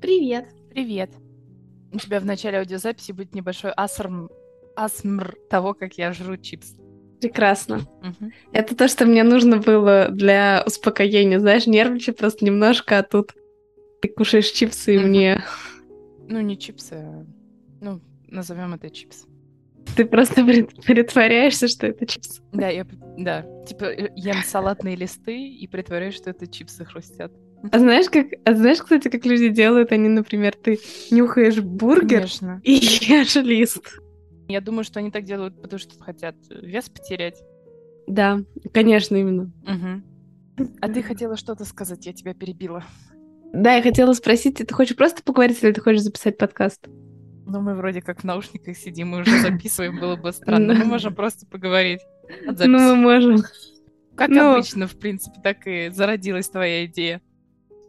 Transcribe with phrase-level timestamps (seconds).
[0.00, 0.46] Привет.
[0.70, 1.10] Привет.
[1.92, 4.30] У тебя в начале аудиозаписи будет небольшой асрм,
[4.76, 6.76] асмр того, как я жру чипс.
[7.20, 7.80] Прекрасно.
[8.00, 8.32] Мгм.
[8.52, 11.40] Это то, что мне нужно было для успокоения.
[11.40, 13.34] Знаешь, нервничаю просто немножко, а тут
[14.00, 15.08] ты кушаешь чипсы, и Мгм.
[15.08, 15.44] мне...
[16.28, 17.26] Ну, не чипсы, а...
[17.80, 19.26] Ну, назовем это чипс.
[19.96, 22.40] Ты просто прит- притворяешься, что это чипсы.
[22.52, 22.86] Да, я...
[23.16, 23.44] Да.
[23.66, 27.32] Типа, э, ем салатные листы и притворяюсь, что это чипсы хрустят.
[27.72, 28.26] А знаешь, как...
[28.44, 29.92] А знаешь, кстати, как люди делают?
[29.92, 30.78] Они, например, ты
[31.10, 32.60] нюхаешь бургер Конечно.
[32.62, 33.98] и ешь лист.
[34.48, 37.42] Я думаю, что они так делают, потому что хотят вес потерять.
[38.06, 38.40] Да,
[38.72, 39.52] конечно, именно.
[39.66, 40.04] Мгм.
[40.80, 42.82] А ты хотела что-то сказать, я тебя перебила.
[43.52, 46.88] Да, я хотела спросить, ты хочешь просто поговорить или ты хочешь записать подкаст?
[47.46, 50.74] Ну, мы вроде как в наушниках сидим, мы уже записываем, было бы странно.
[50.74, 52.00] Мы можем просто поговорить.
[52.44, 53.42] Ну, мы можем.
[54.16, 54.54] Как ну.
[54.54, 57.22] обычно, в принципе, так и зародилась твоя идея.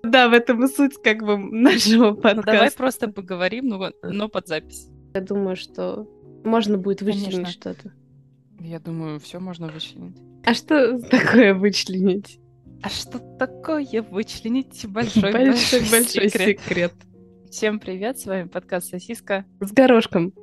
[0.04, 2.78] Да, в этом и суть как бы нашего Ну, давай подкаста.
[2.78, 4.88] просто поговорим, но, вот- но под запись.
[5.14, 6.08] Я думаю, что
[6.44, 7.92] можно будет вычленить что-то.
[8.60, 10.18] Я думаю, все можно вычленить.
[10.46, 12.40] А что такое вычленить?
[12.82, 16.60] А что такое вычленить большой Большой большой большой секрет?
[16.62, 16.94] секрет.
[17.52, 19.44] Всем привет, с вами подкаст Сосиска.
[19.60, 20.34] С горошком.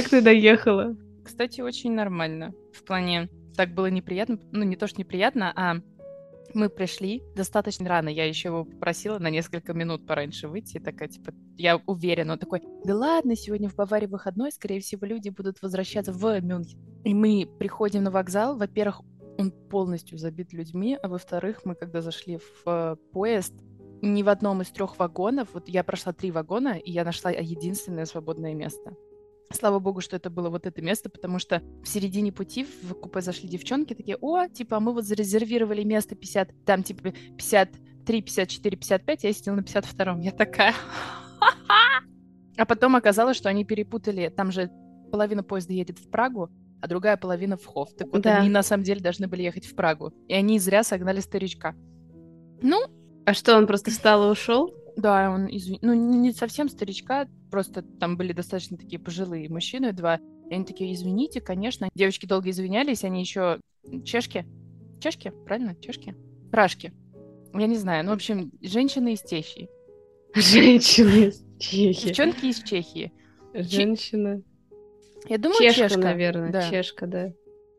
[0.00, 0.96] Как ты доехала?
[1.22, 2.54] Кстати, очень нормально.
[2.72, 5.74] В плане, так было неприятно, ну не то, что неприятно, а
[6.54, 8.08] мы пришли достаточно рано.
[8.08, 10.78] Я еще его попросила на несколько минут пораньше выйти.
[10.78, 12.32] Такая, типа, я уверена.
[12.32, 16.78] Он такой, да ладно, сегодня в Баварии выходной, скорее всего, люди будут возвращаться в Мюнхен.
[17.04, 18.56] И мы приходим на вокзал.
[18.56, 19.02] Во-первых,
[19.36, 23.52] он полностью забит людьми, а во-вторых, мы когда зашли в э, поезд,
[24.00, 28.06] ни в одном из трех вагонов, вот я прошла три вагона, и я нашла единственное
[28.06, 28.96] свободное место.
[29.52, 33.20] Слава богу, что это было вот это место, потому что в середине пути в купе
[33.20, 38.76] зашли девчонки, такие, о, типа, а мы вот зарезервировали место 50, там, типа, 53, 54,
[38.76, 40.20] 55, я сидела на 52-м.
[40.20, 40.74] Я такая...
[42.56, 44.70] А потом оказалось, что они перепутали, там же
[45.10, 46.50] половина поезда едет в Прагу,
[46.82, 47.88] а другая половина в Хов.
[47.96, 48.36] Так вот, Да.
[48.38, 50.12] они на самом деле должны были ехать в Прагу.
[50.28, 51.74] И они зря согнали старичка.
[52.60, 52.84] Ну,
[53.24, 54.74] А что, он просто встал и ушел?
[54.96, 55.78] да, он извини...
[55.80, 60.20] Ну, не совсем старичка, просто там были достаточно такие пожилые мужчины, два.
[60.50, 61.88] И они такие, извините, конечно.
[61.94, 63.60] Девочки долго извинялись, они еще
[64.04, 64.46] чешки.
[65.00, 65.74] Чешки, правильно?
[65.76, 66.14] Чешки?
[66.50, 66.92] Пражки.
[67.54, 68.04] Я не знаю.
[68.04, 69.68] Ну, в общем, женщины из Чехии.
[70.34, 72.08] Женщина из Чехии.
[72.08, 73.12] Девчонки из Чехии.
[73.54, 74.42] Женщина.
[75.28, 75.98] Я думаю, Чешка, чешка.
[76.00, 76.52] наверное.
[76.52, 76.70] Да.
[76.70, 77.32] Чешка, да.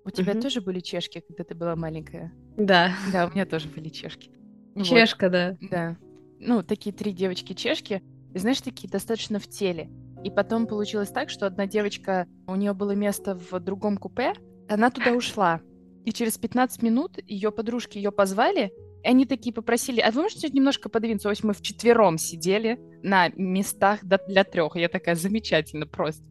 [0.04, 0.42] У тебя Мгм.
[0.42, 2.34] тоже были чешки, когда ты была маленькая?
[2.58, 2.94] Да.
[3.14, 4.32] Да, у меня тоже были чешки.
[4.76, 4.86] Вот.
[4.86, 5.58] Чешка, да.
[5.70, 5.98] Да.
[6.40, 8.02] Ну, такие три девочки-чешки,
[8.40, 9.90] знаешь, такие достаточно в теле.
[10.24, 14.34] И потом получилось так, что одна девочка, у нее было место в другом купе,
[14.70, 15.62] она туда ушла.
[16.06, 18.72] И через 15 минут ее подружки ее позвали,
[19.04, 21.28] и они такие попросили, а вы можете немножко подвинуться?
[21.28, 24.76] В общем, мы вчетвером сидели на местах для трех.
[24.76, 26.24] Я такая, замечательно просто.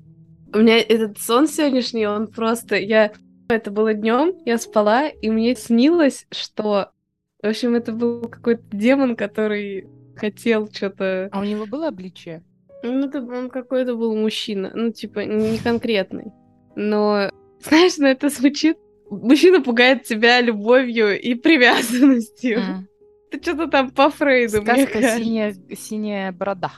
[0.53, 2.77] У меня этот сон сегодняшний, он просто...
[2.77, 3.13] Я...
[3.49, 6.91] Это было днем, я спала, и мне снилось, что...
[7.43, 9.89] В общем, это был какой-то демон, который
[10.21, 11.29] хотел что-то...
[11.33, 12.43] А у него было обличие?
[12.83, 14.71] Ну, это он какой-то был мужчина.
[14.75, 16.33] Ну, типа, не конкретный.
[16.77, 17.31] Но,
[17.63, 18.77] знаешь, ну это звучит...
[19.11, 22.61] Мужчина пугает тебя любовью и привязанностью.
[22.61, 22.89] М.
[23.33, 25.17] Это что-то там по Фрейду, мне Сказка кажется.
[25.19, 26.71] «Синяя, «Синяя борода».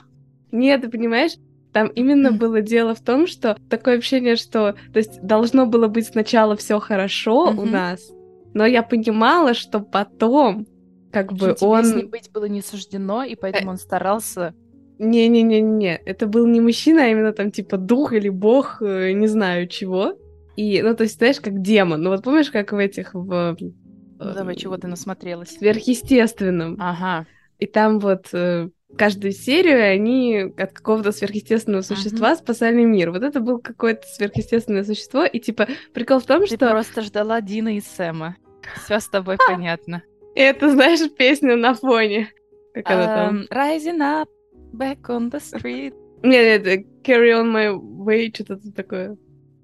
[0.51, 1.33] Нет, ты понимаешь,
[1.73, 2.39] там именно Мгм.
[2.39, 6.79] было дело в том, что такое ощущение, что то есть должно было быть сначала все
[6.79, 7.71] хорошо у Мгм.
[7.71, 8.11] нас,
[8.55, 10.67] но я понимала, что потом
[11.13, 11.61] как бы тебе с
[11.95, 12.11] ним он...
[12.11, 14.55] быть было не суждено, и поэтому он старался...
[14.99, 19.67] Не-не-не-не, это был не мужчина, а именно там типа дух или бог, э, не знаю
[19.67, 20.17] чего.
[20.57, 22.03] И, ну, то есть, знаешь, как демон.
[22.03, 23.57] Ну, вот помнишь, как в этих, в...
[23.59, 23.75] Ну,
[24.19, 25.51] давай, чего ты э, насмотрелась?
[25.51, 26.77] Сверхъестественном.
[26.79, 27.27] Ага.
[27.59, 33.11] И там вот э, каждую серию они от какого-то сверхъестественного существа спасали мир.
[33.11, 35.25] Вот это был какое-то сверхъестественное существо.
[35.25, 38.37] И типа прикол в том, Ты что просто ждала Дина и Сэма.
[38.85, 40.03] Все с тобой понятно.
[40.35, 42.29] Это, знаешь, песня на фоне.
[42.75, 43.37] Как она там?
[43.43, 44.29] Um, Rising up,
[44.73, 45.95] back on the street.
[46.23, 49.17] Нет, это Carry on my way, что-то такое.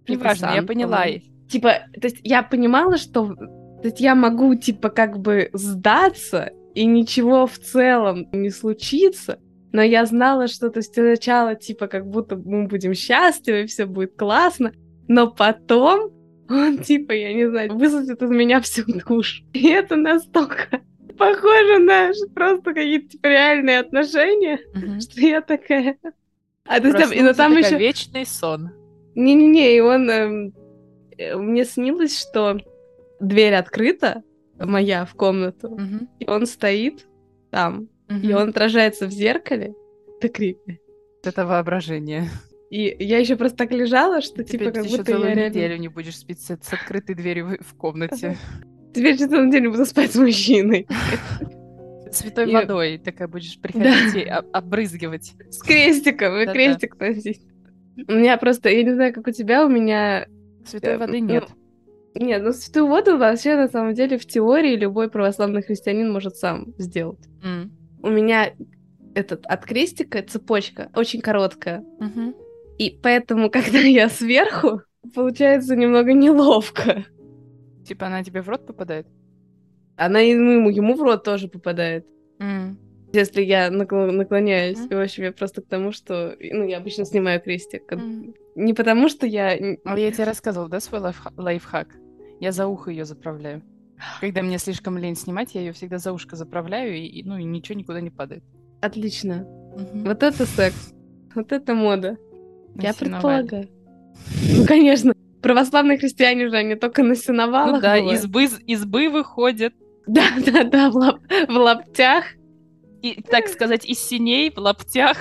[0.07, 0.97] Неважно, я Sun, поняла.
[0.99, 1.23] по-моему.
[1.49, 6.85] Типа, то есть я понимала, что то есть я могу, типа, как бы сдаться, и
[6.85, 9.39] ничего в целом не случится,
[9.73, 14.17] но я знала, что то есть сначала, типа, как будто мы будем счастливы, все будет
[14.17, 14.73] классно,
[15.07, 16.11] но потом
[16.49, 19.45] он, типа, я не знаю, высосет из меня всю душу.
[19.53, 20.81] И это настолько
[21.19, 25.01] похоже на просто какие-то типа, реальные отношения, Мгм.
[25.01, 25.99] что я такая...
[26.65, 27.77] А то есть там, и, но там еще...
[27.77, 28.71] вечный сон.
[29.15, 30.09] Не-не-не, и он...
[30.09, 30.55] эм,
[31.17, 32.59] э, мне снилось, что
[33.21, 34.23] дверь открыта,
[34.59, 37.07] моя, в комнату, Мгм, и он стоит
[37.51, 38.35] там, и мгм.
[38.37, 39.75] он отражается в зеркале.
[40.19, 40.81] Это крипи.
[41.25, 42.29] Это воображение.
[42.71, 45.51] И я еще просто так лежала, что Теперь типа как ты будто целую я реально...
[45.55, 48.37] неделю не будешь спить с, с открытой дверью в, комнате.
[48.95, 50.87] Теперь что на деле буду спать с мужчиной.
[52.13, 55.35] Святой И- водой такая будешь приходить и об- обрызгивать.
[55.51, 57.41] С крестиком, и крестик носить.
[58.07, 60.27] У меня просто, я не знаю, как у тебя, у меня...
[60.65, 61.45] Святой Э, воды ну, нет.
[62.15, 66.75] Нет, ну святую воду вообще, на самом деле, в теории любой православный христианин может сам
[66.79, 67.21] сделать.
[67.43, 67.73] М,
[68.03, 68.53] У меня
[69.15, 71.85] этот от крестика цепочка очень короткая.
[71.99, 72.35] мгм.
[72.79, 74.83] И поэтому, когда я сверху,
[75.15, 77.05] получается немного неловко.
[77.87, 79.07] Типа она тебе в рот попадает?
[79.97, 82.07] Она и, ему, ему в рот тоже попадает.
[82.39, 82.79] М,
[83.13, 84.79] Если я накло- наклоняюсь.
[84.91, 86.37] И, в общем, я просто к тому, что...
[86.39, 87.91] Ну, я обычно снимаю крестик.
[87.93, 88.35] м.
[88.55, 89.57] Не потому, что я...
[89.85, 91.89] А я тебе рассказывала, да, свой лайфха- лайфхак?
[92.41, 93.63] Я за ухо ее заправляю.
[94.21, 97.45] Когда мне слишком лень снимать, я ее всегда за ушко заправляю, и, и, ну, и
[97.45, 98.45] ничего никуда не падает.
[98.81, 99.45] Отлично.
[99.77, 100.05] Мгм.
[100.05, 100.93] Вот это секс.
[101.35, 102.17] Вот это мода.
[102.77, 103.69] Я предполагаю.
[104.57, 105.15] Ну, конечно.
[105.43, 108.19] Православные христиане же, они только на сеновалах Ну да, бывают.
[108.19, 109.73] избы, избы выходят.
[110.07, 112.25] Да, да, да, в, лап- в лаптях.
[113.03, 115.17] И, так сказать, из синей в лаптях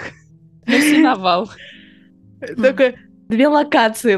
[0.66, 1.50] на сеновал.
[2.56, 2.96] Только
[3.30, 4.16] две локации.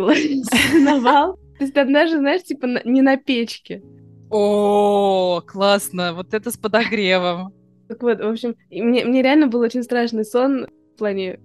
[0.72, 1.36] Сеновал.
[1.58, 3.82] То есть там даже, знаешь, типа не на печке.
[4.30, 6.14] О, классно!
[6.14, 7.54] Вот это с подогревом.
[7.90, 11.40] Так вот, в общем, мне, мне реально был очень страшный сон в плане...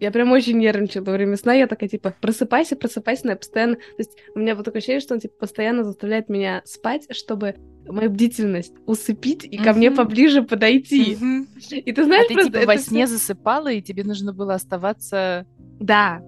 [0.00, 1.54] Я прям очень нервничала во время сна.
[1.54, 3.76] Я такая, типа, просыпайся, просыпайся, но я постоянно...
[3.76, 7.54] То есть у меня вот такое ощущение, что он, типа, постоянно заставляет меня спать, чтобы
[7.86, 11.16] мою бдительность усыпить и ко мне поближе подойти.
[11.16, 11.48] Мгм.
[11.70, 14.54] И ты А знаешь, ты просто типа это во сне засыпала, и тебе нужно было
[14.54, 15.46] оставаться
[15.80, 16.20] Да.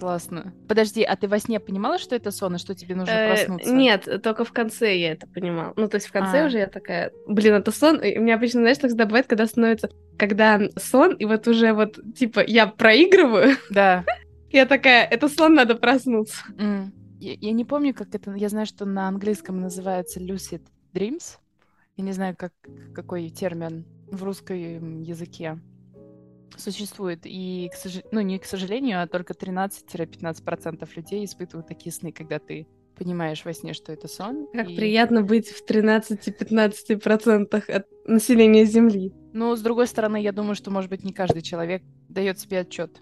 [0.00, 0.52] Классно.
[0.68, 3.72] Подожди, а ты во сне понимала, что это сон, и что тебе нужно Э, проснуться?
[3.72, 5.72] Нет, только в конце я это понимала.
[5.76, 6.46] Ну, то есть в конце А.
[6.46, 8.00] уже я такая, блин, это сон.
[8.00, 11.72] И у меня обычно, знаешь, так всегда бывает, когда становится, когда сон, и вот уже
[11.72, 14.04] вот, типа, я проигрываю, Да.
[14.50, 16.42] я такая, это сон, надо проснуться.
[17.18, 18.32] Я не помню, как это...
[18.34, 20.62] Я знаю, что на английском называется lucid
[20.94, 21.36] dreams.
[21.96, 22.52] Я не знаю, как,
[22.94, 25.58] какой термин в русском языке
[26.56, 27.20] существует.
[27.24, 32.38] И, к сож- ну, не к сожалению, а только 13-15% людей испытывают такие сны, когда
[32.38, 32.66] ты
[32.96, 34.46] понимаешь во сне, что это сон.
[34.52, 39.12] Как и- приятно быть в 13-15% от населения Земли.
[39.32, 43.00] Но, с другой стороны, я думаю, что, может быть, не каждый человек дает себе отчет.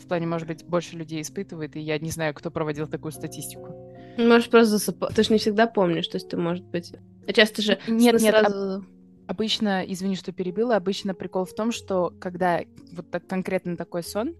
[0.00, 3.74] В плане, может быть, больше людей испытывает, и я не знаю, кто проводил такую статистику.
[4.16, 5.14] Можешь просто засыпать.
[5.14, 6.92] Ты же не всегда помнишь, то есть ты, может быть...
[7.26, 8.84] А часто же Нет, нет, а- сразу...
[9.28, 14.34] Обычно, извини, что перебила, обычно прикол в том, что когда вот так конкретно такой сон,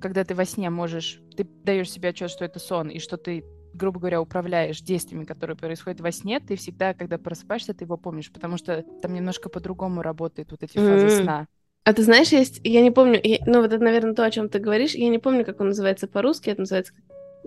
[0.00, 3.44] когда ты во сне можешь, ты даешь себе отчет, что это сон, и что ты,
[3.74, 8.32] грубо говоря, управляешь действиями, которые происходят во сне, ты всегда, когда просыпаешься, ты его помнишь,
[8.32, 11.10] потому что там немножко по-другому работают вот эти фазы М.
[11.10, 11.46] сна.
[11.84, 12.60] А ты знаешь, есть...
[12.64, 13.20] Я не помню...
[13.22, 14.94] я- Ну, вот это, наверное, то, о чем ты говоришь.
[14.94, 16.50] Я не помню, как он называется по-русски.
[16.50, 16.92] Это называется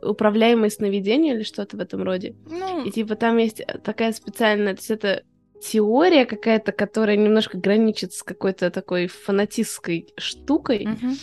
[0.02, 2.36] управляемое сновидение или что-то в этом роде.
[2.50, 5.24] Ну, И типа там есть э, такая специальная, то есть это
[5.64, 10.86] теория какая-то, которая немножко граничит с какой-то такой фанатистской штукой.
[10.86, 11.16] мгм.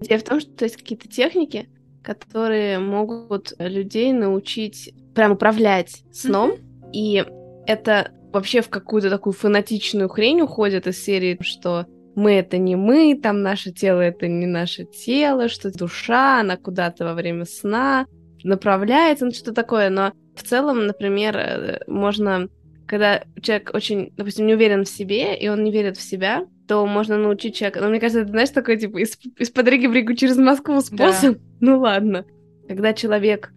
[0.00, 1.68] Идея в том, что есть какие-то техники,
[2.02, 6.52] которые могут людей научить прям управлять сном,
[6.92, 7.24] и
[7.66, 13.18] это вообще в какую-то такую фанатичную хрень уходит из серии, что мы это не мы,
[13.20, 18.06] там наше тело это не наше тело, что душа, она куда-то во время сна
[18.44, 22.48] направляется, ну что такое, но в целом, например, э, можно,
[22.86, 26.84] когда человек очень, допустим, не уверен в себе, и он не верит в себя, то
[26.86, 30.36] можно научить человека, ну, мне кажется, это, знаешь, такой, типа, из, из-под Риги в через
[30.36, 32.24] Москву способ, ну, ладно.
[32.68, 33.52] Когда человек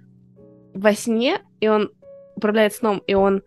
[0.74, 1.92] во сне, и он
[2.36, 3.42] управляет сном, и он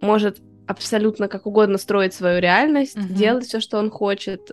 [0.00, 3.14] может абсолютно как угодно строить свою реальность, Мгм.
[3.14, 4.52] делать все, что он хочет,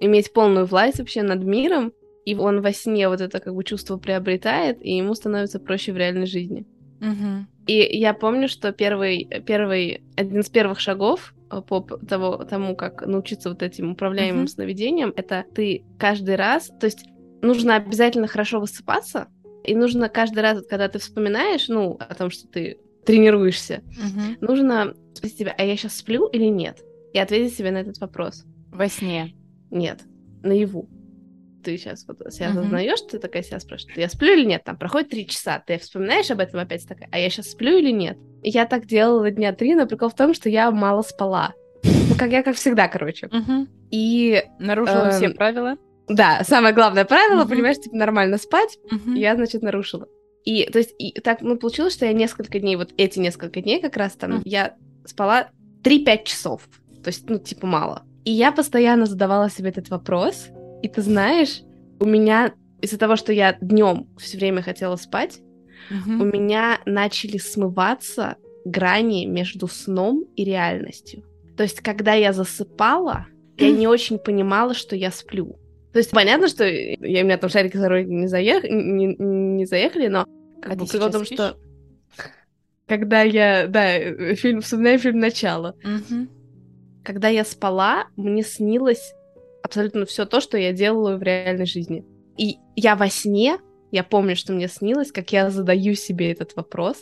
[0.00, 1.92] иметь полную власть вообще над миром,
[2.26, 5.96] и он во сне вот это как бы чувство приобретает, и ему становится проще в
[5.96, 6.66] реальной жизни.
[7.00, 7.48] Мгм.
[7.66, 13.06] И я помню, что первый, первый, один из первых шагов э, по того, тому, как
[13.06, 14.48] научиться вот этим управляемым Мгм.
[14.48, 17.06] сновидениям, это ты каждый раз, то есть
[17.42, 19.28] нужно обязательно хорошо высыпаться,
[19.64, 24.36] и нужно каждый раз, когда ты вспоминаешь, ну, о том, что ты тренируешься, Мгм.
[24.40, 26.78] нужно спросить себя, а я сейчас сплю или нет?
[27.14, 28.44] И ответить себе на этот вопрос.
[28.72, 29.34] Во сне.
[29.70, 30.00] Нет,
[30.42, 30.88] наяву.
[31.64, 32.58] Ты сейчас вот себя Мгм.
[32.60, 34.62] осознаешь, ты такая себя спрашиваешь, я сплю или нет?
[34.64, 37.90] Там проходит три часа, ты вспоминаешь об этом опять такая, а я сейчас сплю или
[37.90, 38.18] нет?
[38.42, 41.54] И я так делала дня три, но прикол в том, что я мало спала.
[41.82, 43.28] Ну, как я, как всегда, короче.
[43.32, 43.68] Мгм.
[43.90, 45.76] И Нарушила все Эм, правила.
[46.08, 47.48] Да, самое главное правило, Мгм.
[47.50, 49.14] понимаешь, типа нормально спать, Мгм.
[49.14, 50.06] я, значит, нарушила.
[50.44, 53.80] И, то есть, и так, ну, получилось, что я несколько дней, вот эти несколько дней
[53.80, 54.42] как раз там, Мгм.
[54.44, 54.74] я
[55.06, 55.48] спала
[55.82, 56.68] 3-5 часов.
[57.02, 58.02] То есть, ну, типа, мало.
[58.24, 60.48] И я постоянно задавала себе этот вопрос.
[60.84, 61.62] И ты знаешь,
[61.98, 65.40] у меня из-за того, что я днем все время хотела спать,
[65.88, 66.20] Мгм.
[66.20, 68.36] у меня начали смываться
[68.66, 71.24] грани между сном и реальностью.
[71.56, 73.26] То есть, когда я засыпала,
[73.56, 75.56] я не очень понимала, что я сплю.
[75.94, 78.64] То есть, понятно, что я, у меня там шарики за не, заех...
[78.64, 80.26] не, не заехали, но
[80.60, 81.56] как А бы прикол в том, что
[82.86, 86.28] когда я, да, фильм, вспоминаю фильм «Начало», Мгм.
[87.02, 89.14] когда я спала, мне снилось
[89.64, 92.04] абсолютно все то, что я делала в реальной жизни.
[92.36, 93.58] И я во сне,
[93.90, 96.96] я помню, что мне снилось, как я задаю себе этот вопрос,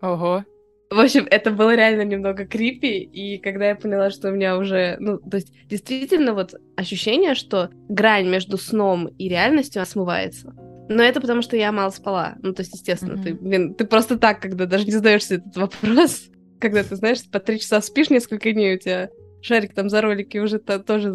[0.00, 0.44] Ого.
[0.90, 4.96] В общем, это было реально немного крипи, и когда я поняла, что у меня уже,
[5.00, 10.54] ну, то есть действительно вот ощущение, что грань между сном и реальностью смывается.
[10.88, 12.34] Но это потому, что я мало спала.
[12.42, 13.44] Ну, то есть, естественно, ты, Мгм.
[13.48, 16.28] блин, ты просто так, когда даже не задаешься этот вопрос,
[16.60, 19.08] когда ты, знаешь, по три часа спишь несколько дней, у тебя
[19.40, 21.12] шарик там за ролики уже то, тоже...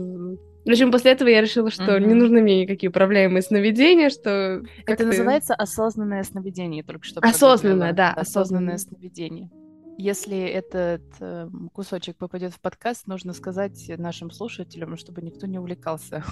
[0.72, 2.18] Общем, после этого я решила, что не Мгм.
[2.20, 4.30] нужны мне никакие управляемые сновидения, что...
[4.30, 8.78] Это как-то- называется осознанное сновидение, только что Осознанное, да, Осознанное осознанное.
[8.78, 9.50] сновидение.
[9.98, 16.24] Если этот эм, кусочек попадет в подкаст, нужно сказать нашим слушателям, чтобы никто не увлекался.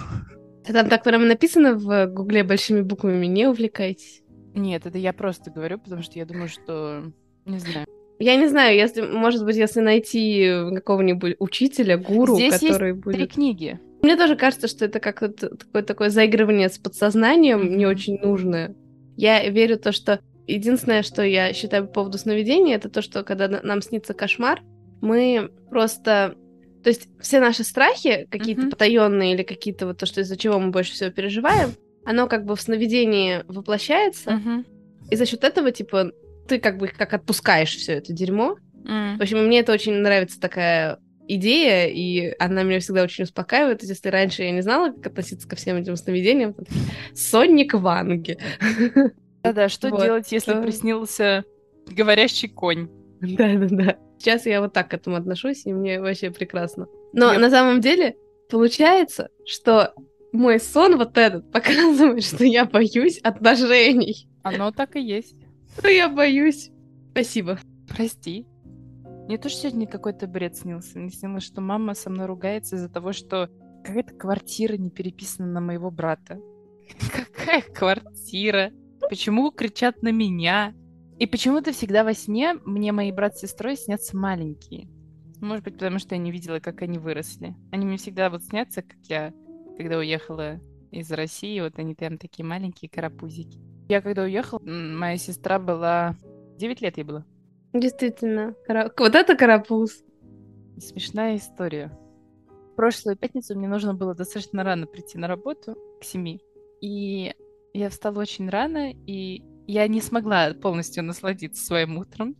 [0.66, 4.22] Там так прямо написано в гугле большими буквами «Не увлекайтесь».
[4.54, 7.12] Нет, это я просто говорю, потому что я думаю, что...
[7.44, 7.86] Не знаю.
[8.18, 13.00] Я не знаю, если, может быть, если найти какого-нибудь учителя, гуру, Здесь есть который Три
[13.02, 13.32] будет...
[13.34, 13.78] книги.
[14.02, 18.74] Мне тоже кажется, что это как-то такое, такое заигрывание с подсознанием не очень нужное.
[19.16, 23.24] Я верю в то, что единственное, что я считаю по поводу сновидений, это то, что
[23.24, 24.62] когда на- нам снится кошмар,
[25.00, 26.34] мы просто...
[26.84, 28.70] То есть все наши страхи, какие-то Мгм.
[28.70, 31.70] потаенные или какие-то вот то, что из-за чего мы больше всего переживаем,
[32.04, 34.64] оно как бы в сновидении воплощается, Мгм.
[35.10, 36.12] и за счет этого, типа,
[36.46, 39.18] ты как бы как отпускаешь все это дерьмо, М.
[39.18, 43.82] в общем, мне это очень нравится такая идея, и она меня всегда очень успокаивает.
[43.82, 46.80] Если раньше я не знала, как относиться ко всем этим сновидениям, такие,
[47.14, 48.38] сонник Ванги.
[49.42, 50.02] Да-да, что Вот.
[50.02, 50.62] делать, если Да.
[50.62, 51.44] приснился
[51.86, 52.88] говорящий конь?
[53.20, 53.96] Да-да-да.
[54.18, 56.86] Сейчас я вот так к этому отношусь, и мне вообще прекрасно.
[57.12, 58.16] Но Я- на самом деле
[58.50, 59.94] получается, что
[60.32, 64.28] мой сон вот этот показывает, что я боюсь отношений.
[64.42, 65.36] Оно так и есть.
[65.78, 66.70] Что я боюсь.
[67.12, 67.58] Спасибо.
[67.88, 68.44] Прости.
[69.28, 70.98] Мне тоже сегодня какой-то бред снился.
[70.98, 73.50] Мне снилось, что мама со мной ругается из-за того, что
[73.84, 76.40] какая-то квартира не переписана на моего брата.
[77.12, 78.70] Какая квартира?
[79.10, 80.72] Почему кричат на меня?
[81.18, 84.88] И почему-то всегда во сне мне мои брат с сестрой снятся маленькие.
[85.42, 87.54] Может быть, потому что я не видела, как они выросли.
[87.70, 89.34] Они мне всегда вот снятся, как я,
[89.76, 90.58] когда уехала
[90.90, 93.60] из России, вот они прям такие маленькие карапузики.
[93.90, 96.16] Я когда уехала, моя сестра была...
[96.56, 97.26] 9 лет ей было.
[97.72, 98.54] Действительно.
[98.66, 100.02] кара- Вот это карапуз.
[100.78, 101.90] Смешная история.
[102.72, 106.40] В прошлую пятницу мне нужно было достаточно рано прийти на работу, к семи.
[106.80, 107.34] И
[107.74, 112.36] я встала очень рано, и я не смогла полностью насладиться своим утром.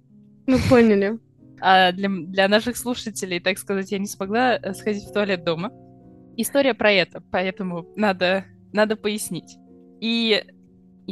[0.46, 1.18] Мы поняли.
[1.60, 5.72] А для, для наших слушателей, так сказать, я не смогла э, сходить в туалет дома.
[6.36, 9.56] История про это, поэтому надо, надо пояснить.
[10.00, 10.44] И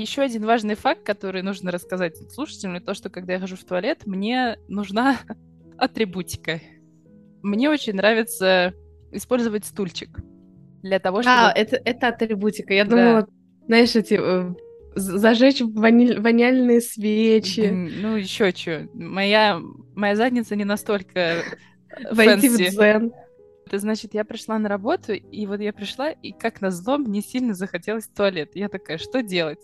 [0.00, 4.02] еще один важный факт, который нужно рассказать слушателям, то, что когда я хожу в туалет,
[4.06, 5.18] мне нужна
[5.78, 6.60] атрибутика.
[7.42, 8.74] Мне очень нравится
[9.12, 10.18] использовать стульчик
[10.82, 11.34] для того, чтобы...
[11.36, 12.74] А, это, это атрибутика.
[12.74, 12.90] Я Да.
[12.90, 13.28] думала,
[13.66, 14.54] знаешь, эти э,
[14.94, 18.88] зажечь ваниль- воняльные свечи, Ну, еще что.
[18.94, 19.60] Моя,
[19.94, 21.42] моя задница не настолько
[22.12, 23.12] войти в дзен.
[23.66, 27.54] Это значит, я пришла на работу, и вот я пришла, и как назло, мне сильно
[27.54, 28.50] захотелось в туалет.
[28.54, 29.58] Я такая, что делать?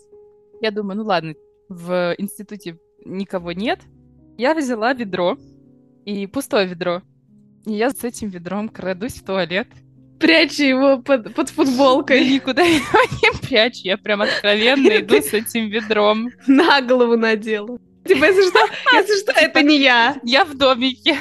[0.63, 1.33] Я думаю, ну ладно,
[1.67, 3.81] в институте никого нет.
[4.37, 5.37] Я взяла ведро,
[6.05, 7.01] и пустое ведро.
[7.65, 9.67] И я с этим ведром крадусь в туалет.
[10.21, 12.29] Прячу его под, под футболкой.
[12.29, 13.81] никуда его не прячу.
[13.83, 16.29] Я прям откровенно иду с этим ведром.
[16.47, 17.77] На голову надела.
[18.05, 18.59] Типа, если что,
[18.93, 20.15] если что, это не я.
[20.23, 21.17] Я в домике.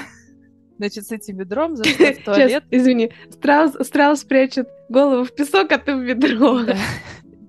[0.78, 2.64] Значит, с этим ведром зашла в Сейчас, туалет.
[2.70, 3.11] извини.
[3.28, 6.62] Страус, страус прячет голову в песок, а ты в ведро.
[6.62, 6.76] Да.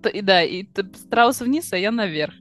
[0.10, 2.34] И Да, и страус вниз, а я наверх.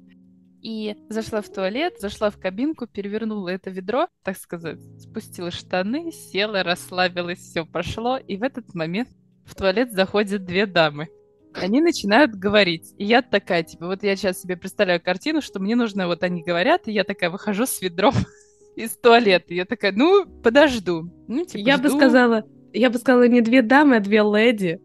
[0.63, 6.63] И зашла в туалет, зашла в кабинку, перевернула это ведро, так сказать, спустила штаны, села,
[6.63, 8.17] расслабилась, все пошло.
[8.17, 9.09] И в этот момент
[9.45, 11.09] в туалет заходят две дамы.
[11.55, 12.95] Они начинают говорить.
[12.97, 16.43] И я такая, типа, вот я сейчас себе представляю картину, что мне нужно, вот они
[16.43, 18.15] говорят, и я такая выхожу с ведром
[18.77, 19.53] из туалета.
[19.53, 21.11] Я такая, ну, подожду.
[21.27, 21.99] Ну, типа, Я бы жду.
[21.99, 24.81] сказала, я бы сказала не две дамы, а две леди.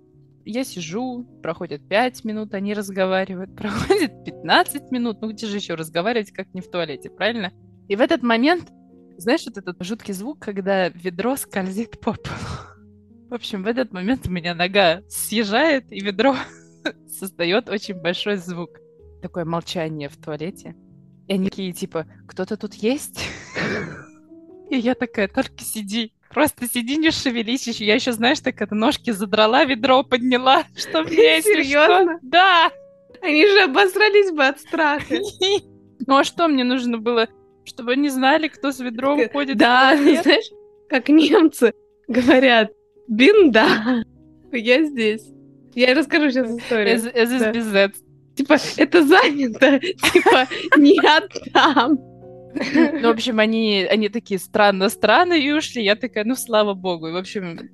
[0.49, 6.31] Я сижу, проходит 5 минут, они разговаривают, проходит 15 минут, ну где же еще разговаривать,
[6.31, 7.51] как не в туалете, правильно?
[7.87, 8.69] И в этот момент,
[9.17, 12.67] знаешь, вот этот жуткий звук, когда ведро скользит по полу.
[13.29, 16.35] В общем, в этот момент у меня нога съезжает, и ведро
[17.07, 18.69] создает очень большой звук.
[19.21, 20.75] Такое молчание в туалете.
[21.27, 23.21] И они такие, типа, кто-то тут есть?
[24.69, 26.13] И я такая, только сиди.
[26.29, 27.67] Просто сиди, не шевелись.
[27.79, 30.63] Я еще, знаешь, так это ножки задрала, ведро подняла.
[30.75, 32.19] Что мне, Серьезно?
[32.21, 32.71] Да.
[33.21, 35.15] Они же обосрались бы от страха.
[36.05, 37.27] Ну а что мне нужно было?
[37.65, 39.57] Чтобы они знали, кто с ведром уходит.
[39.57, 40.49] Да, знаешь,
[40.87, 41.73] как немцы
[42.07, 42.71] говорят,
[43.09, 44.03] бинда,
[44.53, 45.27] я здесь.
[45.73, 46.95] Я расскажу сейчас историю.
[46.97, 48.03] Ist besetzt.
[48.35, 49.79] Типа, это занято.
[49.79, 51.99] Типа, не отдам.
[52.53, 55.83] Ну, в общем, они, они такие странно-странно и ушли.
[55.83, 57.07] Я такая, ну, слава богу.
[57.07, 57.69] И, в общем,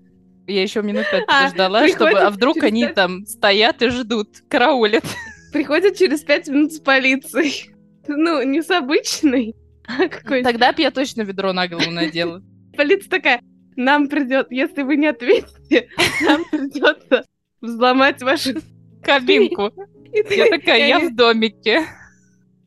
[0.48, 2.06] я еще минут пять А, подождала, чтобы...
[2.06, 5.06] приходят А вдруг через они там стоят и ждут, караулят.
[5.52, 7.74] Приходят через пять минут с полицией.
[8.08, 9.56] Ну, не с обычной,
[9.88, 10.50] а какой-то.
[10.50, 12.42] Тогда бы я точно ведро на голову надела.
[12.76, 13.42] Полиция такая,
[13.76, 15.88] нам придет, если вы не ответите,
[16.22, 17.24] нам придется
[17.62, 18.56] взломать вашу...
[19.04, 19.70] Кабинку.
[20.14, 21.86] Я такая, я в домике.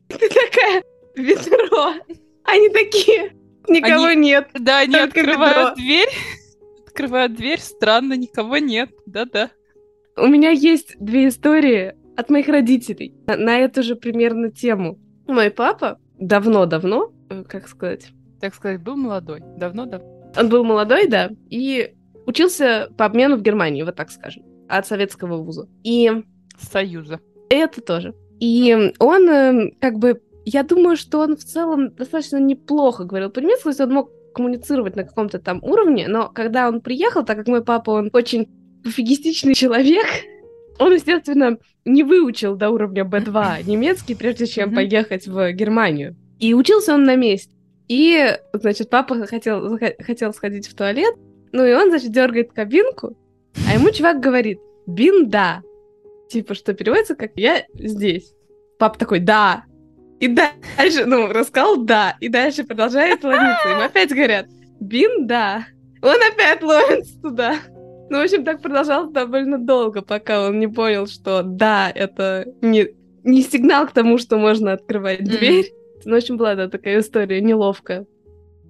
[0.07, 0.83] Ты такая,
[1.17, 1.93] ведро.
[2.43, 3.33] Они такие,
[3.67, 4.49] никого Они- нет.
[4.53, 5.75] Да, они открывают ведро.
[5.75, 6.09] дверь.
[6.87, 8.89] Открывают дверь, странно, никого нет.
[9.05, 9.51] Да-да.
[10.15, 14.97] У меня есть две истории от моих родителей на, на эту же примерно тему.
[15.27, 18.07] Мой папа давно-давно, э, как сказать,
[18.41, 19.41] Так сказать, был молодой.
[19.57, 20.31] Давно-давно.
[20.35, 21.93] он был молодой, да, и
[22.25, 25.67] учился по обмену в Германии, вот так скажем, от советского вуза.
[25.83, 26.11] И
[26.57, 27.19] Союза.
[27.49, 28.15] это тоже.
[28.39, 33.63] И он, э, как бы, я думаю, что он в целом достаточно неплохо говорил по-немецки,
[33.63, 37.47] то есть он мог коммуницировать на каком-то там уровне, но когда он приехал, так как
[37.47, 38.47] мой папа, он очень
[38.83, 40.05] пофигистичный человек,
[40.79, 46.15] он, естественно, не выучил до уровня B2 немецкий, прежде чем поехать в Германию.
[46.39, 47.53] И учился он на месте.
[47.89, 51.15] И, значит, папа хотел, хотел сходить в туалет,
[51.51, 53.17] ну и он, значит, дергает кабинку,
[53.67, 55.61] а ему чувак говорит «бинда»,
[56.29, 58.33] типа, что переводится как «я здесь».
[58.79, 59.65] Папа такой «да».
[60.19, 63.69] И дальше, ну, рассказал «да», и дальше продолжает ловиться.
[63.69, 64.47] Ему опять говорят
[64.79, 65.65] «бинда».
[66.01, 67.55] Он опять ловится туда.
[68.09, 72.87] Ну, в общем, так продолжалось довольно долго, пока он не понял, что «да»— это не,
[73.23, 75.71] не сигнал к тому, что можно открывать дверь.
[76.05, 78.05] Ну, в общем, была да, такая история неловкая.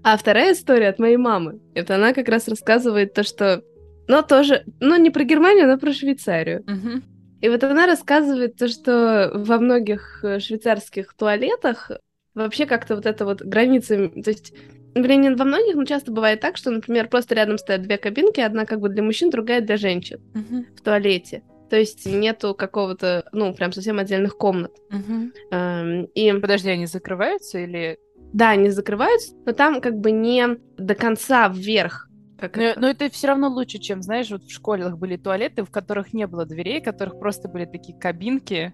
[0.04, 1.60] А вторая история от моей мамы.
[1.76, 3.64] Это она как раз рассказывает то, что...
[4.08, 4.64] Но тоже...
[4.80, 6.64] Ну, не про Германию, но про Швейцарию.
[6.66, 7.04] Мгм.
[7.42, 11.92] И вот она рассказывает то, что во многих э, швейцарских туалетах
[12.34, 14.10] вообще как-то вот это вот границы...
[14.24, 14.54] То есть,
[14.96, 18.40] блин, не во многих, но часто бывает так, что, например, просто рядом стоят две кабинки,
[18.40, 20.66] одна как бы для мужчин, другая для женщин Мгм.
[20.76, 21.44] в туалете.
[21.70, 24.72] То есть нету какого-то, ну, прям совсем отдельных комнат.
[24.90, 25.34] Мгм.
[25.52, 27.98] Эм, И Подожди, они закрываются или...
[28.34, 32.07] да, они закрываются, но там как бы не до конца вверх.
[32.40, 32.80] Как Но, это.
[32.80, 36.28] но это все равно лучше, чем, знаешь, вот в школах были туалеты, в которых не
[36.28, 38.74] было дверей, в которых просто были такие кабинки.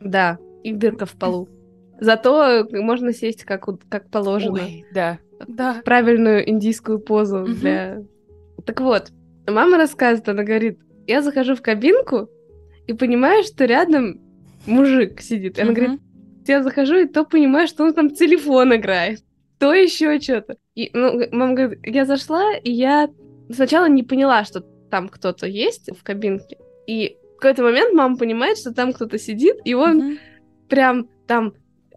[0.00, 1.48] Да, и дырка в полу.
[2.00, 4.62] Зато можно сесть как, как положено.
[4.62, 5.18] Ой, да.
[5.48, 5.82] Да.
[5.84, 7.54] Правильную индийскую позу Мгм.
[7.54, 8.02] для...
[8.64, 9.10] Так вот,
[9.46, 12.28] мама рассказывает, она говорит, я захожу в кабинку
[12.86, 14.20] и понимаю, что рядом
[14.66, 15.58] мужик сидит.
[15.58, 16.42] И она говорит, Мгм.
[16.46, 19.20] я захожу и то понимаю, что он там телефон играет,
[19.60, 20.56] то еще что-то.
[20.74, 23.10] И ну, мама говорит, я зашла, и я
[23.52, 26.56] сначала не поняла, что там кто-то есть в кабинке.
[26.86, 30.18] И в какой-то момент мама понимает, что там кто-то сидит, и он Мгм.
[30.68, 31.52] прям там,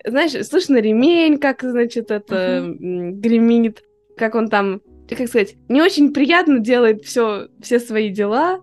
[0.05, 3.81] знаешь, слышно ремень, как, значит, это м, гремит,
[4.17, 8.61] как он там, как сказать, не очень приятно делает все, все свои дела.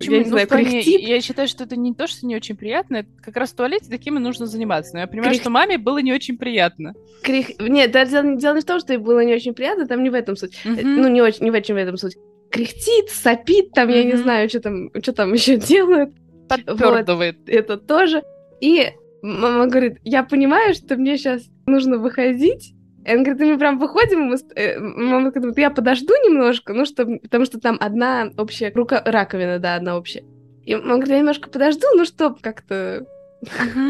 [0.00, 0.14] Почему?
[0.16, 0.80] Я не Ну, знаю, плане.
[0.80, 2.96] Я считаю, что это не то, что не очень приятно.
[2.96, 4.94] это Как раз в туалете таким и нужно заниматься.
[4.94, 6.94] Но я понимаю, Крях- что маме было не очень приятно.
[7.22, 7.58] Крих...
[7.60, 10.08] Нет, да, дело, дело не в том, что ей было не очень приятно, там не
[10.10, 10.58] в этом суть.
[10.64, 11.02] Мгм.
[11.02, 12.16] Ну, не очень, не в этом в этом суть.
[12.50, 16.14] Кряхтит, сопит, там, я не знаю, что там, что там еще делают.
[16.48, 17.46] Подпёрдывает.
[17.48, 18.22] Это тоже.
[18.60, 18.88] И
[19.22, 22.72] мама говорит, я понимаю, что мне сейчас нужно выходить.
[23.04, 24.36] И она говорит, мы прям выходим, мы...
[24.54, 27.06] э, мама говорит, я подожду немножко, ну, что...
[27.06, 29.02] потому что там одна общая рука...
[29.04, 30.24] раковина, да, одна общая.
[30.64, 33.06] И мама говорит, я немножко подожду, ну, чтоб как-то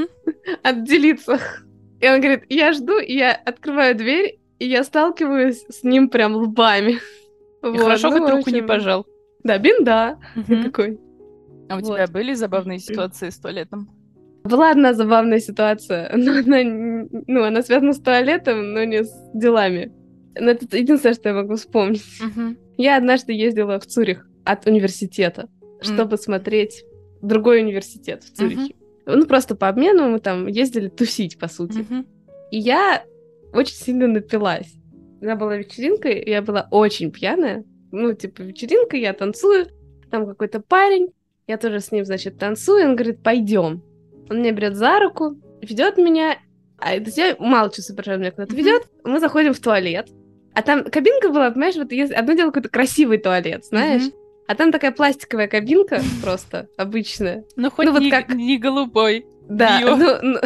[0.63, 1.41] отделиться.
[2.01, 6.37] И он говорит, я жду, и я открываю дверь, и я сталкиваюсь с ним прям
[6.37, 6.93] лбами.
[6.93, 6.99] И
[7.63, 9.07] Вот, хорошо, ну, хоть руку не пожал.
[9.43, 10.19] Да, бинда
[10.65, 11.01] такой.
[11.69, 11.95] А у Вот.
[11.95, 13.89] тебя были забавные ситуации с туалетом?
[14.45, 16.63] Была одна забавная ситуация, но она,
[17.27, 19.93] ну, она связана с туалетом, но не с делами.
[20.39, 22.05] Но это единственное, что я могу вспомнить.
[22.21, 22.57] Мгм.
[22.77, 25.49] Я однажды ездила в Цюрих от университета,
[25.83, 26.85] чтобы смотреть
[27.21, 28.75] другой университет в Цюрихе.
[29.07, 31.79] Ну, просто по обмену мы там ездили тусить, по сути.
[31.79, 32.07] Мгм.
[32.51, 33.05] И я
[33.53, 34.73] очень сильно напилась.
[35.21, 37.65] Меня была вечеринка, и я была очень пьяная.
[37.93, 39.67] Ну, типа, вечеринка, я танцую,
[40.11, 41.09] там какой-то парень,
[41.47, 43.83] я тоже с ним, значит, танцую, он говорит, пойдем.
[44.31, 46.39] Он меня берет за руку, ведет меня,
[46.79, 50.09] а то есть я мало что соображаю, меня куда-то ведет, мы заходим в туалет,
[50.55, 54.03] а там кабинка была, понимаешь, вот если одно дело какой-то красивый туалет, знаешь,
[54.49, 57.45] а там такая пластиковая кабинка просто обычная.
[57.57, 59.27] Ну, хоть Ну, вот не, как- не голубой.
[59.49, 59.97] Да, Био.
[59.97, 60.39] ну, ну,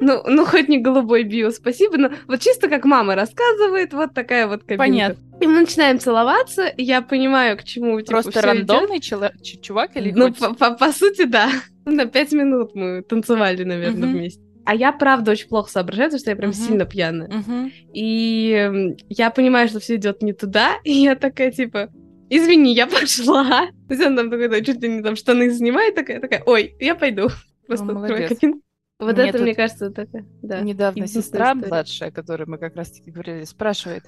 [0.00, 4.48] ну, ну, хоть не голубой био, спасибо, но вот чисто как мама рассказывает, вот такая
[4.48, 4.78] вот кабинка.
[4.78, 5.22] Понятно.
[5.40, 9.96] И мы начинаем целоваться, и я понимаю, к чему типа, Просто рандомный чело- ч- чувак
[9.96, 10.10] или.
[10.10, 11.50] Ну, по, по- по сути, да.
[11.88, 14.18] На пять минут мы танцевали, наверное, Мгм.
[14.18, 14.42] вместе.
[14.64, 16.58] А я, правда, очень плохо соображаю, потому что я прям Мгм.
[16.58, 17.28] сильно пьяная.
[17.28, 17.72] Мгм.
[17.94, 21.88] И я понимаю, что все идет не туда, и я такая, типа,
[22.28, 23.68] извини, я пошла.
[23.88, 26.94] То есть он там такой, чуть ли не там штаны снимает, такая, такая, ой, я
[26.94, 27.28] пойду.
[27.66, 28.38] Просто Ну, открою молодец.
[28.38, 28.60] кабинку.
[29.00, 30.60] Вот Мне это, мне кажется, такая, да.
[30.60, 31.68] Недавно сестра история.
[31.68, 34.02] младшая, о которой мы как раз-таки говорили, спрашивает,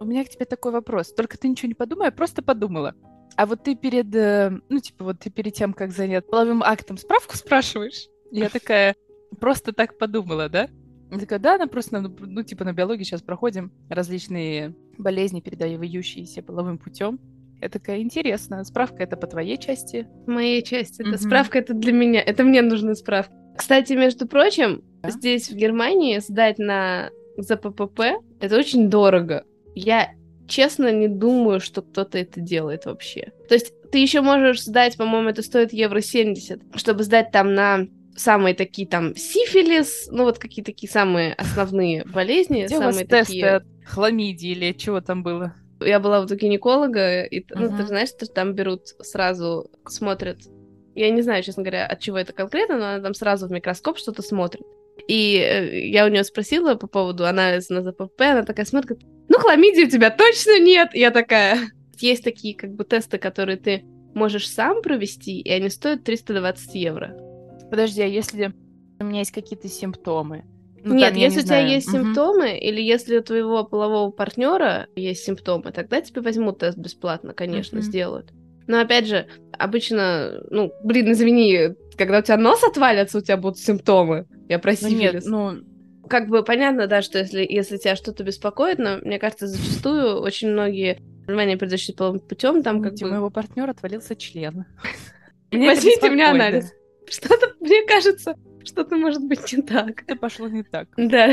[0.00, 2.94] у меня к тебе такой вопрос, только ты ничего не подумай, я просто подумала.
[3.36, 6.96] А вот ты перед, э, ну, типа, вот ты перед тем, как занят половым актом,
[6.98, 8.06] справку спрашиваешь?
[8.30, 8.94] Я такая,
[9.40, 10.68] просто так подумала, да?
[11.10, 16.78] Она такая, да, она просто, ну, типа, на биологии сейчас проходим различные болезни, передающиеся половым
[16.78, 17.18] путем.
[17.60, 20.06] Я такая, интересно, справка это по твоей части?
[20.26, 21.00] моей части.
[21.02, 21.18] Это Мгм.
[21.18, 22.20] справка это для меня.
[22.22, 23.34] Это мне нужна справка.
[23.56, 25.10] Кстати, между прочим, Да?
[25.10, 28.00] здесь в Германии сдать на ЗППП
[28.40, 29.44] это очень дорого.
[29.74, 30.10] Я
[30.50, 33.32] честно не думаю, что кто-то это делает вообще.
[33.48, 37.86] То есть ты еще можешь сдать, по-моему, это стоит евро 70, чтобы сдать там на
[38.16, 43.06] самые такие там сифилис, ну вот какие такие самые основные болезни, Где у вас самые
[43.06, 43.48] тесты такие.
[43.56, 45.54] от хламидии или чего там было?
[45.80, 50.36] Я была вот у гинеколога, и, ну, ты знаешь, что там берут сразу, смотрят.
[50.94, 53.96] Я не знаю, честно говоря, от чего это конкретно, но она там сразу в микроскоп
[53.96, 54.66] что-то смотрит.
[55.10, 59.40] И э, я у нее спросила по поводу анализа на ЗПП, она такая смотрит, ну,
[59.40, 60.90] хламидии у тебя точно нет.
[60.94, 61.68] Я такая,
[61.98, 63.82] есть такие как бы тесты, которые ты
[64.14, 67.16] можешь сам провести, и они стоят 320 евро.
[67.70, 68.52] Подожди, а если
[69.00, 70.44] у меня есть какие-то симптомы?
[70.84, 71.70] Ну, Нет, там, я не если у тебя знаю.
[71.70, 72.04] есть Мгм.
[72.04, 77.78] симптомы, или если у твоего полового партнера есть симптомы, тогда тебе возьмут тест бесплатно, конечно,
[77.78, 77.82] Мгм.
[77.82, 78.30] сделают.
[78.66, 79.26] Но опять же,
[79.58, 84.26] обычно, ну, блин, извини, когда у тебя нос отвалится, у тебя будут симптомы.
[84.48, 85.58] Я про Ну, нет, ну,
[86.08, 90.50] Как бы понятно, да, что если, если тебя что-то беспокоит, но мне кажется, зачастую очень
[90.50, 90.98] многие
[91.30, 93.10] заболевания, передающиеся половым путем, там как видите, бы...
[93.10, 94.64] у моего партнера отвалился член.
[95.52, 96.72] Возьмите мне анализ.
[97.08, 100.02] Что-то, мне кажется, что-то может быть не так.
[100.02, 100.88] Это пошло не так.
[100.96, 101.28] Да.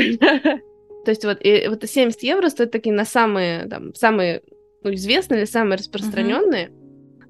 [1.04, 4.42] То есть вот, и, вот 70 евро стоят такие на самые, там, самые
[4.82, 6.70] ну, известные или самые распространенные.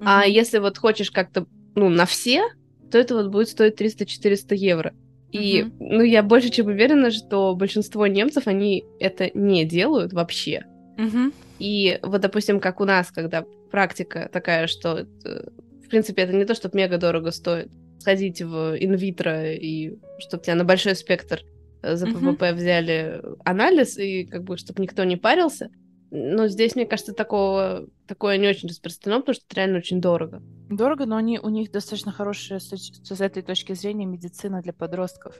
[0.00, 2.42] А если вот хочешь как-то, ну, на все,
[2.90, 4.92] то это вот будет стоить 300-400 евро.
[5.30, 5.72] И, Мгм.
[5.78, 10.64] ну, я больше чем уверена, что большинство немцев, они это не делают вообще.
[10.96, 11.32] Мгм.
[11.58, 15.48] И вот, допустим, как у нас, когда практика такая, что, э,
[15.84, 20.54] в принципе, это не то, чтобы мега дорого стоит сходить в Инвитро и чтобы тебя
[20.54, 21.42] на большой спектр
[21.82, 25.68] э, ЗППП взяли анализ, и как бы, чтобы никто не парился.
[26.11, 30.42] Но здесь, мне кажется, такого, такое не очень распространено, потому что это реально очень дорого.
[30.71, 35.35] Дорого, но они, у них достаточно хорошая с, с этой точки зрения медицина для подростков.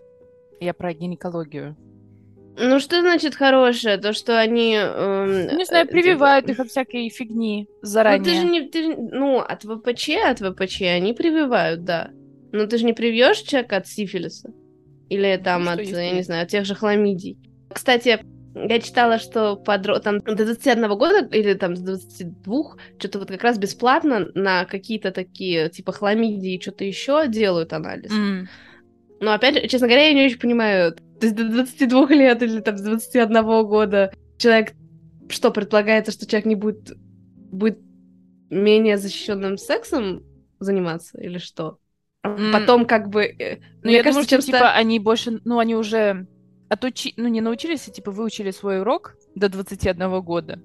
[0.61, 1.77] Я про гинекологию.
[2.61, 3.99] Ну, что значит хорошее?
[3.99, 4.75] То, что они...
[4.75, 8.35] эм, Не знаю, э, прививают типа- их от всякой фигни Ну, ты заранее.
[8.35, 8.69] же не...
[8.69, 12.11] ты ну, от ВПЧ, от ВПЧ они прививают, да.
[12.51, 14.51] Но ты же не привьешь человека от сифилиса.
[15.09, 17.39] Или там что от, я не знаю, от тех же хламидий.
[17.73, 18.19] Кстати,
[18.69, 19.99] я читала, что подро...
[19.99, 22.65] там до 21 года или там с 22
[22.99, 28.11] что-то вот как раз бесплатно на какие-то такие, типа хламидии и что-то еще делают анализ.
[28.13, 28.49] М.
[29.21, 32.61] Но опять же, честно говоря, я не очень понимаю, то есть до 22 лет или
[32.61, 33.33] там с 21
[33.67, 34.73] года человек,
[35.29, 36.93] что предполагается, что человек не будет,
[37.51, 37.79] будет
[38.51, 40.23] менее защищенным сексом
[40.61, 41.79] заниматься или что?
[42.23, 42.53] А М.
[42.53, 43.25] Потом как бы...
[43.25, 46.27] э, Ну, мне я кажется, думаю, чем что, типа, ста- они больше, ну, они уже
[46.69, 47.15] отучи...
[47.17, 50.61] ну, не научились, а, типа, выучили свой урок до 21 года.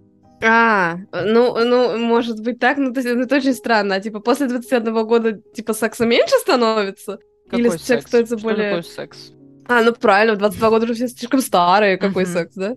[0.46, 3.96] А, ну, ну, может быть так, но то есть, ну, это очень странно.
[3.96, 7.20] А, типа, после 21 года, типа, секса меньше становится?
[7.52, 8.08] Или Какой секс секс?
[8.08, 9.32] становится Что более- такое секс?
[9.68, 11.98] А, ну, правильно, в 22 года уже все слишком старые.
[11.98, 12.76] Какой секс, да?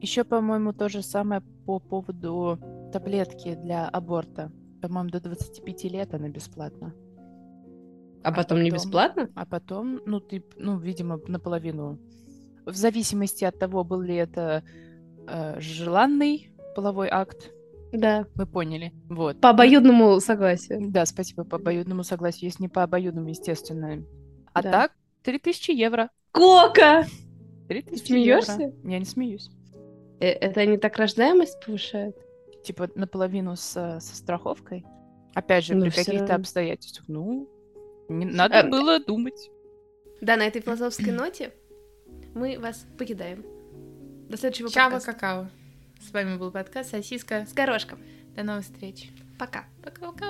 [0.00, 2.58] Еще, по-моему, то же самое по поводу
[2.92, 4.52] таблетки для аборта.
[4.80, 6.94] По-моему, до 25 лет она бесплатна.
[8.22, 9.28] А А потом не бесплатно?
[9.34, 11.98] А потом, ну, ты, ну, видимо, наполовину.
[12.66, 14.62] В зависимости от того, был ли это
[15.28, 17.50] э, желанный половой акт
[17.92, 18.26] Да.
[18.36, 18.92] Мы поняли.
[19.08, 19.40] Вот.
[19.40, 20.90] По обоюдному согласию.
[20.90, 22.44] Да, спасибо по обоюдному согласию.
[22.50, 24.04] Если не по обоюдному, естественно.
[24.52, 24.70] А Да.
[24.70, 24.92] так,
[25.22, 26.10] 3000 евро.
[26.32, 27.06] Кока!
[27.68, 28.52] 3000 смеешься?
[28.52, 28.74] евро.
[28.84, 29.50] Я не смеюсь.
[30.20, 32.16] Э, Это они так рождаемость повышают?
[32.64, 34.84] Типа наполовину с, со страховкой.
[35.34, 36.34] Опять же, Ну, при каких-то равно.
[36.36, 37.08] обстоятельствах.
[37.08, 37.48] Ну,
[38.08, 39.50] не, надо Эм, было думать.
[40.20, 41.52] Да, на этой философской ноте
[42.34, 43.44] мы вас покидаем.
[44.28, 45.12] До следующего Чава, подкаста.
[45.12, 45.48] какао.
[46.00, 47.98] С вами был подкаст «Сосиска с горошком».
[48.36, 49.10] До новых встреч.
[49.38, 49.64] Пока.
[49.82, 50.26] Пока-пока.